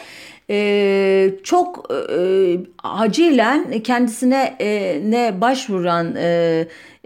[0.50, 1.92] e, çok
[2.84, 4.56] acilen kendisine
[5.10, 6.16] ne başvuran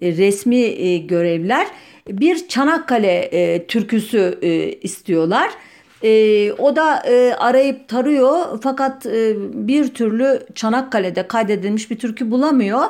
[0.01, 1.67] resmi görevler
[2.07, 4.39] bir Çanakkale türküsü
[4.81, 5.49] istiyorlar.
[6.59, 7.03] O da
[7.39, 9.05] arayıp tarıyor fakat
[9.53, 12.83] bir türlü Çanakkale'de kaydedilmiş bir türkü bulamıyor.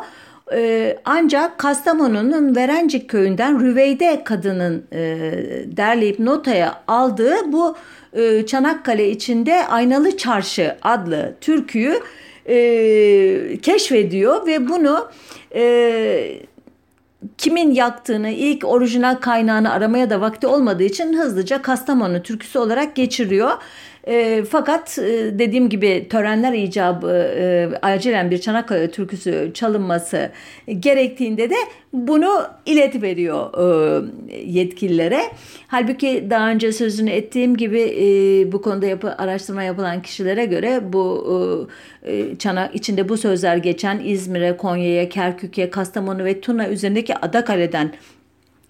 [0.54, 5.00] E, ancak Kastamonu'nun Verencik köyünden Rüveyde kadının e,
[5.78, 7.76] derleyip notaya aldığı bu
[8.14, 12.00] e, Çanakkale içinde Aynalı Çarşı adlı türküyü
[12.46, 15.10] e, keşfediyor ve bunu
[15.56, 16.42] e,
[17.38, 23.52] kimin yaktığını, ilk orijinal kaynağını aramaya da vakti olmadığı için hızlıca Kastamonu türküsü olarak geçiriyor.
[24.08, 30.32] E, fakat e, dediğim gibi törenler icabı e, acilen bir Çanakkale türküsü çalınması
[30.80, 31.56] gerektiğinde de
[31.94, 35.22] bunu iletiveriyor e, yetkililere.
[35.68, 41.68] Halbuki daha önce sözünü ettiğim gibi e, bu konuda yapı, araştırma yapılan kişilere göre bu
[42.04, 47.94] e, e Çanak içinde bu sözler geçen İzmir'e, Konya'ya, Kerkük'e, Kastamonu ve Tuna üzerindeki Adakale'den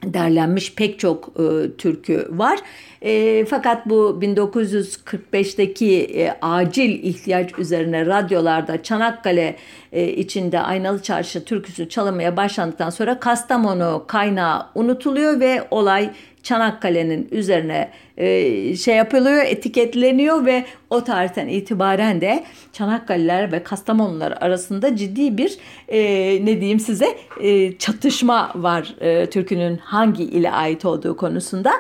[0.03, 2.59] derlenmiş pek çok e, türkü var.
[3.01, 9.55] E, fakat bu 1945'teki e, acil ihtiyaç üzerine radyolarda Çanakkale
[9.91, 16.09] e, içinde Aynalı Çarşı türküsü çalınmaya başlandıktan sonra Kastamonu kaynağı unutuluyor ve olay
[16.43, 24.95] Çanakkale'nin üzerine e, şey yapılıyor, etiketleniyor ve o tarihten itibaren de Çanakkale'ler ve Kastamonular arasında
[24.95, 25.99] ciddi bir e,
[26.45, 31.71] ne diyeyim size e, çatışma var e, türkünün hangi ile ait olduğu konusunda.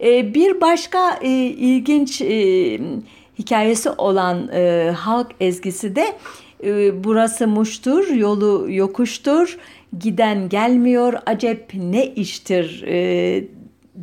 [0.00, 2.80] E, bir başka e, ilginç e,
[3.38, 6.06] hikayesi olan e, halk ezgisi de
[6.64, 9.58] e, burası muştur, yolu yokuştur,
[9.98, 13.44] giden gelmiyor, acep ne iştir e,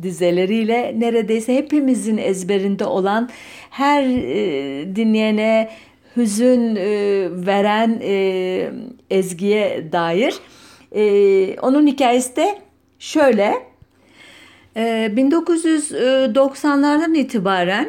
[0.02, 3.30] dizeleriyle neredeyse hepimizin ezberinde olan
[3.70, 5.70] her e, dinleyene
[6.16, 6.86] hüzün e,
[7.46, 8.70] veren e,
[9.10, 10.34] ezgiye dair.
[10.92, 12.58] E, onun hikayesi de
[12.98, 13.54] şöyle.
[14.76, 17.88] E, 1990'lardan itibaren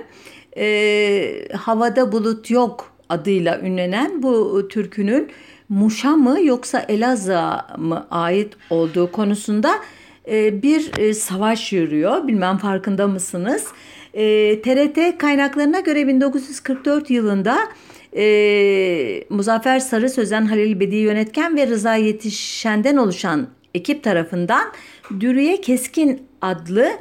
[0.58, 5.32] e, Havada Bulut Yok adıyla ünlenen bu türkünün
[5.70, 9.72] Muş'a mı yoksa Elazığ'a mı ait olduğu konusunda
[10.28, 12.28] bir e, savaş yürüyor.
[12.28, 13.68] Bilmem farkında mısınız?
[14.64, 17.58] TRT e, kaynaklarına göre 1944 yılında
[19.30, 24.72] Muzaffer Sarı Sözen, Halil Bedi yönetken ve Rıza Yetişen'den oluşan ekip tarafından
[25.20, 26.92] Dürüye Keskin adlı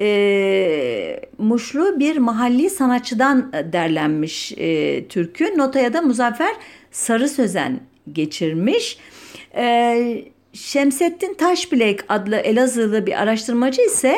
[0.00, 5.58] e, Muşlu bir mahalli sanatçıdan derlenmiş e, türkü.
[5.58, 6.54] Notaya da Muzaffer
[6.90, 7.80] Sarı Sözen
[8.12, 8.98] geçirmiş.
[9.56, 14.16] E, Şemsettin Taşbilek adlı Elazığlı bir araştırmacı ise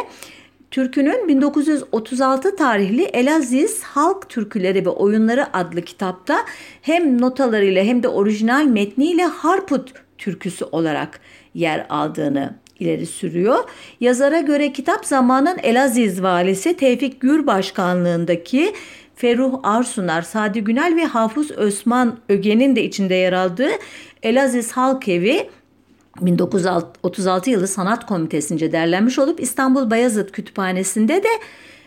[0.70, 6.38] Türkünün 1936 tarihli Elaziz Halk Türküleri ve Oyunları adlı kitapta
[6.82, 11.20] hem notalarıyla hem de orijinal metniyle Harput türküsü olarak
[11.54, 13.58] yer aldığını ileri sürüyor.
[14.00, 18.72] Yazara göre kitap zamanın Elaziz valisi Tevfik Gür başkanlığındaki
[19.14, 23.70] Ferruh Arsunar, Sadi Günel ve Hafız Osman Öge'nin de içinde yer aldığı
[24.22, 25.48] Elaziz Halk Evi
[26.20, 31.28] 1936 yılı sanat komitesince derlenmiş olup İstanbul Bayazıt Kütüphanesi'nde de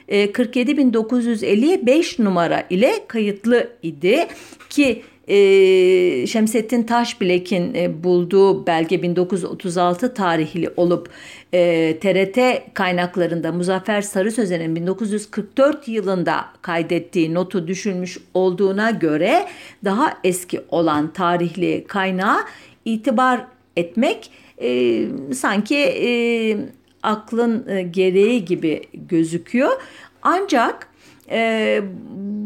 [0.10, 4.28] 47.950'ye 5 numara ile kayıtlı idi
[4.70, 11.10] ki e, Şemsettin Taşbilek'in e, bulduğu belge 1936 tarihli olup
[11.54, 12.40] e, TRT
[12.74, 19.46] kaynaklarında Muzaffer Sarı Sözen'in 1944 yılında kaydettiği notu düşünmüş olduğuna göre
[19.86, 22.40] daha eski olan tarihli kaynağa
[22.86, 23.46] itibar
[23.78, 26.12] etmek e, sanki e,
[27.04, 29.82] aklın e, gereği gibi gözüküyor.
[30.22, 30.88] Ancak
[31.32, 31.82] e,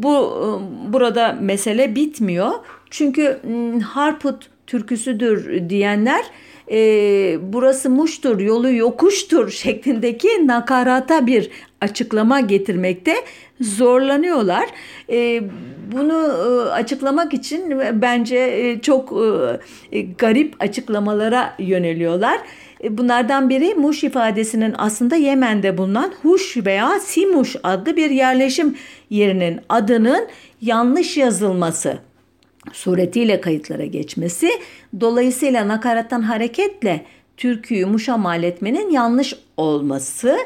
[0.02, 2.52] bu e, burada mesele bitmiyor.
[2.90, 3.40] Çünkü
[3.84, 6.24] Harput türküsüdür diyenler
[6.70, 13.14] e, burası muştur, yolu yokuştur şeklindeki nakarata bir açıklama getirmekte
[13.60, 14.68] zorlanıyorlar.
[15.10, 15.42] E,
[15.92, 19.12] bunu e, açıklamak için bence e, çok
[19.92, 22.40] e, garip açıklamalara yöneliyorlar.
[22.90, 28.76] Bunlardan biri Muş ifadesinin aslında Yemen'de bulunan Huş veya Simuş adlı bir yerleşim
[29.10, 30.28] yerinin adının
[30.60, 31.98] yanlış yazılması
[32.72, 34.50] suretiyle kayıtlara geçmesi
[35.00, 37.04] dolayısıyla nakarattan hareketle
[37.36, 40.38] türküyü Muş'a mal etmenin yanlış olması.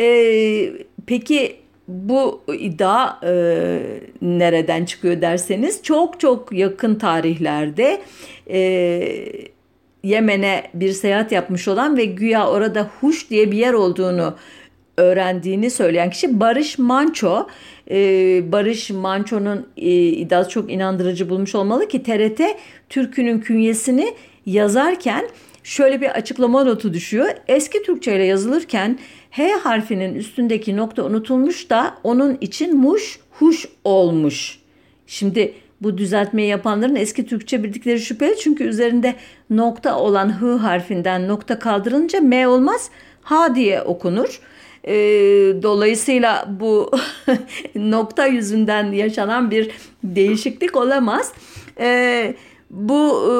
[0.00, 0.72] Ee,
[1.06, 1.56] peki
[1.92, 3.82] bu iddia e,
[4.22, 8.00] nereden çıkıyor derseniz çok çok yakın tarihlerde
[8.50, 8.58] e,
[10.04, 14.34] Yemen'e bir seyahat yapmış olan ve güya orada Huş diye bir yer olduğunu
[14.96, 17.46] öğrendiğini söyleyen kişi Barış Manço.
[17.90, 22.40] Ee, Barış Manço'nun e, iddiası çok inandırıcı bulmuş olmalı ki TRT
[22.88, 24.14] türkünün künyesini
[24.46, 25.28] yazarken
[25.62, 27.28] şöyle bir açıklama notu düşüyor.
[27.48, 28.98] Eski Türkçe ile yazılırken
[29.30, 34.58] H harfinin üstündeki nokta unutulmuş da onun için muş, huş olmuş.
[35.06, 39.14] Şimdi bu düzeltmeyi yapanların eski Türkçe bildikleri şüpheli çünkü üzerinde
[39.50, 42.90] nokta olan H harfinden nokta kaldırılınca M olmaz
[43.22, 44.40] H diye okunur.
[44.84, 44.94] E,
[45.62, 46.90] dolayısıyla bu
[47.74, 49.70] nokta yüzünden yaşanan bir
[50.04, 51.32] değişiklik olamaz.
[51.80, 52.34] E,
[52.70, 53.32] bu e,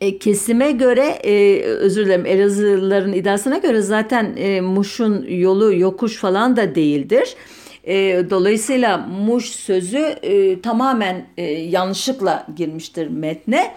[0.00, 6.74] kesime göre e, özür dilerim Elazığlıların iddiasına göre zaten e, Muş'un yolu yokuş falan da
[6.74, 7.36] değildir.
[7.84, 13.74] E, dolayısıyla muş sözü e, tamamen e, yanlışlıkla girmiştir metne.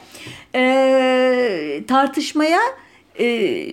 [0.56, 2.60] E, tartışmaya
[3.16, 3.26] e,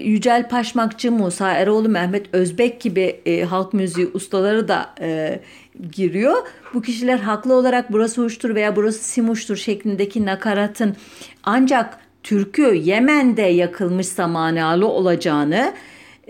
[0.04, 5.40] Yücel Paşmakçı, Musa Eroğlu, Mehmet Özbek gibi e, halk müziği ustaları da e,
[5.92, 6.36] giriyor.
[6.74, 10.96] Bu kişiler haklı olarak burası uçtur veya burası simuştur şeklindeki nakaratın
[11.44, 15.74] ancak türkü Yemen'de yakılmışsa manalı olacağını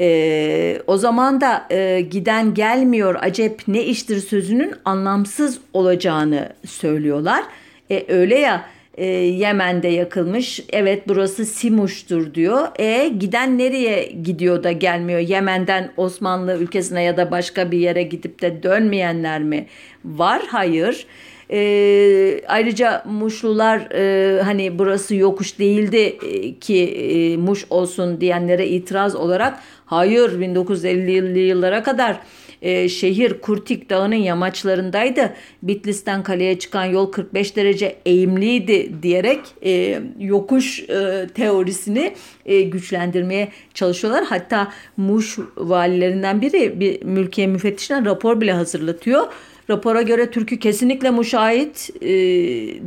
[0.01, 7.45] e, o zaman da e, giden gelmiyor acep ne iştir sözünün anlamsız olacağını söylüyorlar.
[7.91, 10.61] E, öyle ya e, Yemen'de yakılmış.
[10.73, 12.69] Evet burası Simuş'tur diyor.
[12.79, 15.21] E giden nereye gidiyor da gelmiyor?
[15.21, 19.67] Yemen'den Osmanlı ülkesine ya da başka bir yere gidip de dönmeyenler mi
[20.05, 20.43] var?
[20.49, 21.07] Hayır.
[21.51, 29.17] E, ayrıca Muşlular e, hani burası yokuş değildi e, ki e, Muş olsun diyenlere itiraz
[29.17, 32.21] olarak hayır 1950'li yıllara kadar
[32.63, 35.33] e, şehir Kurtik Dağı'nın yamaçlarındaydı.
[35.63, 42.15] Bitlis'ten kaleye çıkan yol 45 derece eğimliydi diyerek e, yokuş e, teorisini
[42.47, 44.25] e, güçlendirmeye çalışıyorlar.
[44.25, 49.27] Hatta Muş valilerinden biri bir mülkiye müfettişine rapor bile hazırlatıyor.
[49.71, 52.11] Rapora göre Türk'ü kesinlikle muşahit e,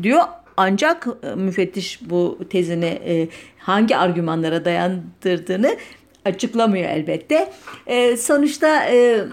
[0.03, 0.21] diyor
[0.57, 3.27] ancak e, müfettiş bu tezini e,
[3.57, 5.77] hangi argümanlara dayandırdığını
[6.25, 7.51] açıklamıyor elbette.
[7.88, 9.25] E, sonuçta e,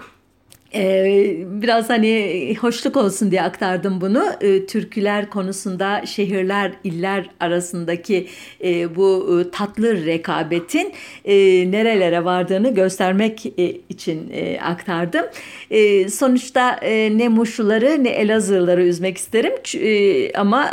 [1.61, 4.23] biraz hani hoşluk olsun diye aktardım bunu.
[4.41, 8.27] Ee, türküler konusunda şehirler, iller arasındaki
[8.63, 10.93] e, bu e, tatlı rekabetin
[11.25, 11.35] e,
[11.71, 13.45] nerelere vardığını göstermek
[13.89, 15.25] için aktardım.
[16.09, 16.79] Sonuçta
[17.11, 19.53] ne Muşluları ne Elazığlıları üzmek isterim.
[20.35, 20.69] Ama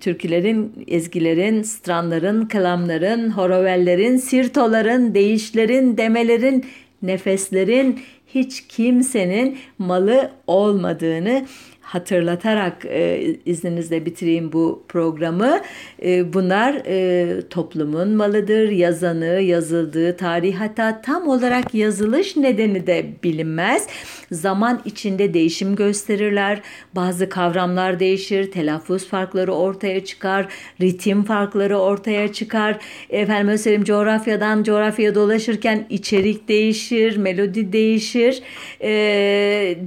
[0.00, 6.64] türkülerin, ezgilerin, stranların, kelamların, horovellerin, sirtoların, değişlerin, demelerin,
[7.02, 8.00] nefeslerin,
[8.34, 11.46] hiç kimsenin malı olmadığını
[11.88, 15.60] hatırlatarak e, izninizle bitireyim bu programı.
[16.02, 18.68] E, bunlar e, toplumun malıdır.
[18.68, 23.86] Yazanı, yazıldığı tarih hatta tam olarak yazılış nedeni de bilinmez.
[24.32, 26.60] Zaman içinde değişim gösterirler.
[26.96, 30.48] Bazı kavramlar değişir, telaffuz farkları ortaya çıkar,
[30.80, 32.78] ritim farkları ortaya çıkar.
[33.10, 38.42] Efendim söyleyeyim coğrafyadan coğrafyaya dolaşırken içerik değişir, melodi değişir.
[38.80, 38.90] E,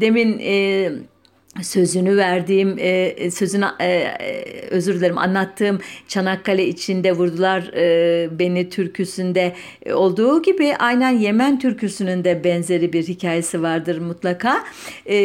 [0.01, 0.89] demin e,
[1.61, 9.53] sözünü verdiğim e, sözünü e, e, özür dilerim anlattığım Çanakkale içinde vurdular e, beni türküsünde
[9.93, 14.63] olduğu gibi aynen Yemen türküsünün de benzeri bir hikayesi vardır mutlaka.
[15.05, 15.17] E,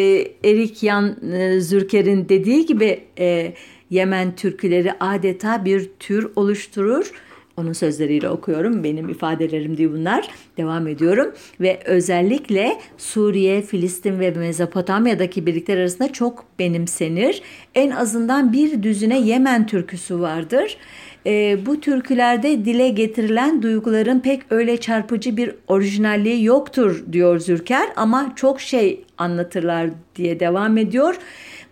[0.45, 3.53] Erik Yan e, Zürker'in dediği gibi e,
[3.91, 7.13] Yemen türküleri adeta bir tür oluşturur
[7.57, 8.85] onun sözleriyle okuyorum.
[8.85, 10.29] Benim ifadelerim değil bunlar.
[10.57, 11.35] Devam ediyorum.
[11.61, 17.43] Ve özellikle Suriye, Filistin ve Mezopotamya'daki birlikler arasında çok benimsenir.
[17.75, 20.77] En azından bir düzine Yemen türküsü vardır.
[21.27, 28.33] E, bu türkülerde dile getirilen duyguların pek öyle çarpıcı bir orijinalliği yoktur diyor Zürker ama
[28.37, 31.17] çok şey anlatırlar diye devam ediyor.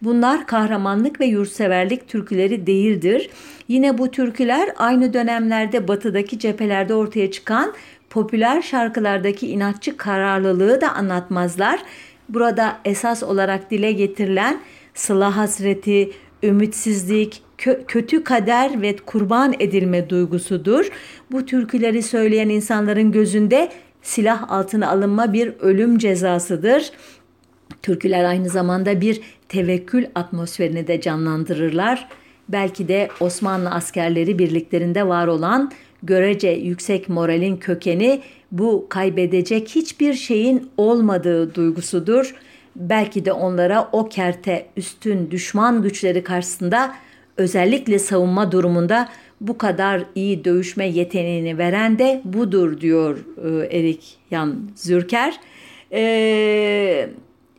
[0.03, 3.31] Bunlar kahramanlık ve yurtseverlik türküleri değildir.
[3.69, 7.73] Yine bu türküler aynı dönemlerde batıdaki cephelerde ortaya çıkan
[8.11, 11.81] popüler şarkılardaki inatçı kararlılığı da anlatmazlar.
[12.29, 14.61] Burada esas olarak dile getirilen
[14.95, 16.11] sıla hasreti,
[16.43, 20.91] ümitsizlik, kö- kötü kader ve kurban edilme duygusudur.
[21.33, 23.69] Bu türküleri söyleyen insanların gözünde
[24.03, 26.91] silah altına alınma bir ölüm cezasıdır.
[27.83, 32.09] Türküler aynı zamanda bir tevekkül atmosferini de canlandırırlar.
[32.49, 38.21] Belki de Osmanlı askerleri birliklerinde var olan görece yüksek moralin kökeni
[38.53, 42.35] bu kaybedecek hiçbir şeyin olmadığı duygusudur.
[42.77, 46.95] Belki de onlara o kerte üstün düşman güçleri karşısında
[47.37, 49.09] özellikle savunma durumunda
[49.41, 55.41] bu kadar iyi dövüşme yeteneğini veren de budur diyor e, Erik Yan Zürker.
[55.93, 57.09] Ee,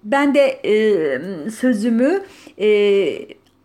[0.03, 2.23] ben de e, sözümü
[2.59, 2.67] e,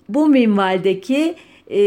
[0.09, 1.35] bu minvaldeki
[1.71, 1.79] e,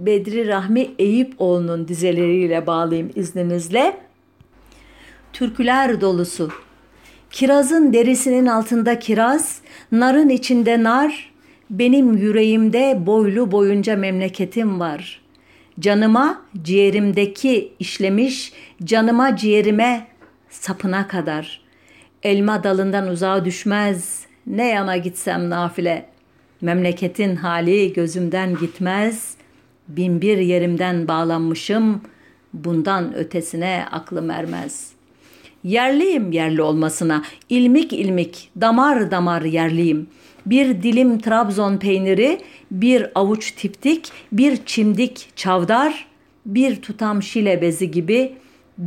[0.00, 3.96] Bedri Rahmi Eyüpoğlu'nun dizeleriyle bağlayayım izninizle.
[5.32, 6.50] Türküler dolusu.
[7.30, 9.60] Kirazın derisinin altında kiraz,
[9.92, 11.33] narın içinde nar,
[11.70, 15.20] benim yüreğimde boylu boyunca memleketim var.
[15.80, 18.52] Canıma, ciğerimdeki işlemiş,
[18.84, 20.06] canıma, ciğerime,
[20.50, 21.60] sapına kadar.
[22.22, 26.06] Elma dalından uzağa düşmez, ne yana gitsem nafile.
[26.60, 29.34] Memleketin hali gözümden gitmez,
[29.88, 32.00] binbir yerimden bağlanmışım,
[32.52, 34.92] bundan ötesine aklım ermez.
[35.64, 40.06] Yerliyim yerli olmasına, ilmik ilmik, damar damar yerliyim.
[40.46, 42.40] Bir dilim Trabzon peyniri,
[42.70, 46.06] bir avuç tiptik, bir çimdik çavdar,
[46.46, 48.36] bir tutam şile bezi gibi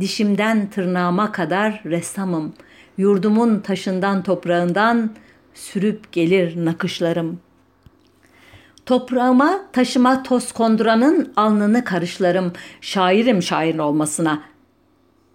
[0.00, 2.54] dişimden tırnağıma kadar ressamım.
[2.98, 5.10] Yurdumun taşından toprağından
[5.54, 7.40] sürüp gelir nakışlarım.
[8.86, 12.52] Toprağıma taşıma toz konduranın alnını karışlarım.
[12.80, 14.42] Şairim şair olmasına.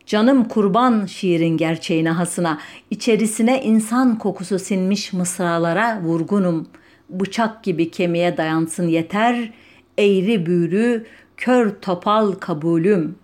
[0.06, 2.60] Canım kurban şiirin gerçeğine hasına.
[2.92, 6.68] İçerisine insan kokusu sinmiş mısralara vurgunum.
[7.10, 9.52] Bıçak gibi kemiğe dayansın yeter.
[9.98, 11.06] Eğri büğrü,
[11.38, 13.16] kör topal kabulüm.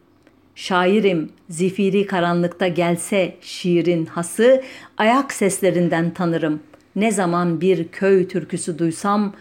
[0.56, 4.64] Şairim zifiri karanlıkta gelse şiirin hası,
[4.98, 6.60] ayak seslerinden tanırım.
[6.96, 9.34] Ne zaman bir köy türküsü duysam,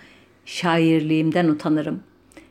[0.44, 2.00] şairliğimden utanırım.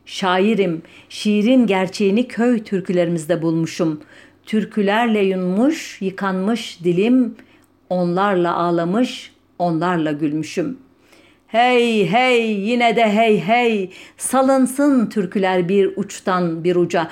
[0.05, 4.01] Şairim, şiirin gerçeğini köy türkülerimizde bulmuşum.
[4.47, 7.35] Türkülerle yunmuş, yıkanmış dilim,
[7.89, 10.77] onlarla ağlamış, onlarla gülmüşüm.
[11.47, 17.07] Hey hey yine de hey hey salınsın türküler bir uçtan bir uca.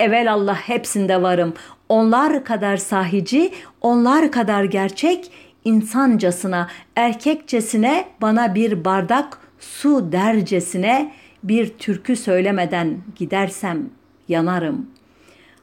[0.00, 1.54] Evel Allah hepsinde varım.
[1.88, 5.30] Onlar kadar sahici, onlar kadar gerçek,
[5.64, 11.12] insancasına, erkekçesine bana bir bardak su dercesine
[11.42, 13.90] bir türkü söylemeden gidersem
[14.28, 14.99] yanarım.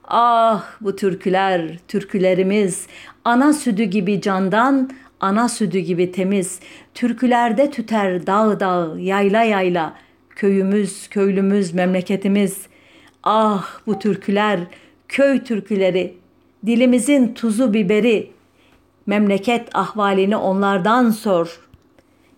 [0.07, 2.87] Ah bu türküler, türkülerimiz
[3.25, 4.89] ana südü gibi candan,
[5.19, 6.59] ana südü gibi temiz.
[6.93, 9.95] Türkülerde tüter dağ dağ, yayla yayla,
[10.29, 12.67] köyümüz, köylümüz, memleketimiz.
[13.23, 14.59] Ah bu türküler,
[15.07, 16.17] köy türküleri,
[16.65, 18.31] dilimizin tuzu biberi.
[19.05, 21.59] Memleket ahvalini onlardan sor.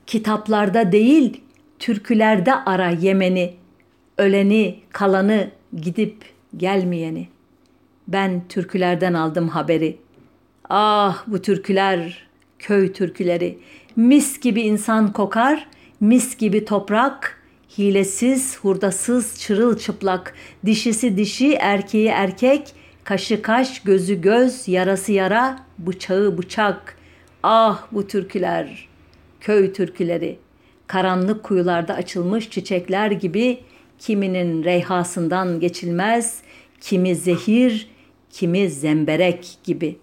[0.08, 1.42] Kitaplarda değil,
[1.80, 3.54] türkülerde ara Yemen'i,
[4.18, 5.50] öleni, kalanı,
[5.82, 6.16] gidip
[6.58, 7.28] gelmeyeni.
[8.10, 9.98] Ben türkülerden aldım haberi.
[10.70, 12.28] Ah bu türküler,
[12.60, 13.60] köy türküleri,
[13.96, 15.68] mis gibi insan kokar,
[16.00, 17.42] mis gibi toprak,
[17.78, 20.34] hilesiz, hurdasız, çırılçıplak,
[20.66, 26.98] dişisi dişi, erkeği erkek, kaşı kaş, gözü göz, yarası yara, bıçağı bıçak.
[27.44, 28.88] Ah bu türküler,
[29.42, 30.50] köy türküleri.''
[30.90, 33.60] karanlık kuyularda açılmış çiçekler gibi
[34.00, 36.42] kiminin reyhasından geçilmez,
[36.82, 37.90] kimi zehir,
[38.32, 39.98] kimi zemberek gibi.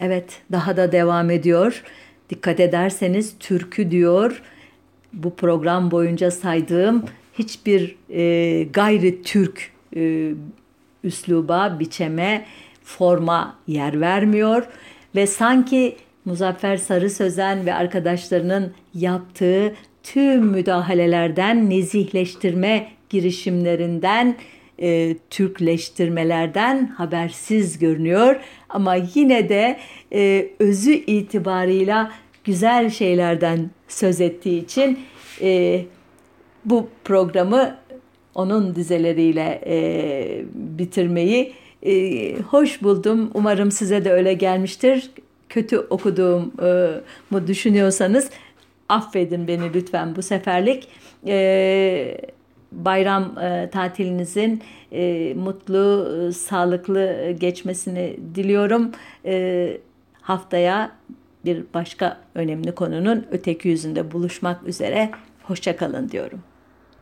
[0.00, 1.82] Evet, daha da devam ediyor.
[2.30, 4.42] Dikkat ederseniz türkü diyor.
[5.12, 7.04] Bu program boyunca saydığım
[7.38, 10.32] hiçbir e, gayri Türk e,
[11.04, 12.46] üsluba, biçeme,
[12.84, 14.66] forma yer vermiyor
[15.14, 24.36] ve sanki Muzaffer Sarı Sözen ve arkadaşlarının yaptığı tüm müdahalelerden, nezihleştirme girişimlerinden,
[24.82, 28.36] e, Türkleştirmelerden habersiz görünüyor.
[28.68, 29.78] Ama yine de
[30.12, 32.12] e, özü itibarıyla
[32.44, 34.98] güzel şeylerden söz ettiği için
[35.40, 35.84] e,
[36.64, 37.76] bu programı
[38.34, 41.52] onun dizeleriyle e, bitirmeyi
[41.82, 43.30] e, hoş buldum.
[43.34, 45.10] Umarım size de öyle gelmiştir
[45.54, 48.30] kötü okuduğumu düşünüyorsanız
[48.88, 50.88] affedin beni lütfen bu seferlik.
[51.26, 52.18] E,
[52.74, 54.62] bayram e, tatilinizin
[54.92, 58.92] e, mutlu, e, sağlıklı geçmesini diliyorum.
[59.24, 59.76] E,
[60.20, 60.92] haftaya
[61.44, 65.10] bir başka önemli konunun öteki yüzünde buluşmak üzere.
[65.42, 66.42] Hoşçakalın diyorum.